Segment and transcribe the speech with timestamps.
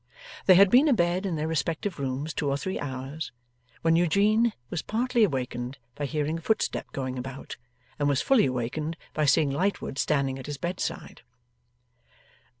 [0.47, 3.31] They had been abed in their respective rooms two or three hours,
[3.83, 7.55] when Eugene was partly awakened by hearing a footstep going about,
[7.99, 11.21] and was fully awakened by seeing Lightwood standing at his bedside.